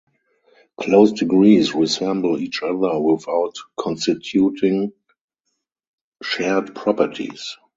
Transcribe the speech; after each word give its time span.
Close 0.79 1.11
degrees 1.11 1.75
resemble 1.75 2.39
each 2.39 2.63
other 2.63 2.97
without 2.99 3.53
constituting 3.77 4.93
shared 6.23 6.73
properties. 6.73 7.55